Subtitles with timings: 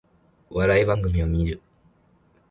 [0.49, 1.61] お笑い番組を観る